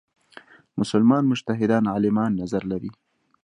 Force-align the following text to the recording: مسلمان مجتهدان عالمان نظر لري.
مسلمان 0.79 1.23
مجتهدان 1.31 1.83
عالمان 1.93 2.31
نظر 2.41 2.63
لري. 2.71 2.91